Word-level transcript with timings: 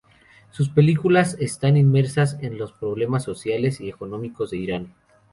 Sus 0.49 0.69
películas 0.69 1.37
están 1.39 1.77
inmersas 1.77 2.35
en 2.41 2.57
los 2.57 2.71
problemas 2.73 3.21
sociales 3.23 3.79
y 3.81 3.87
económicos 3.89 4.49
de 4.49 4.57
Irán. 4.57 4.95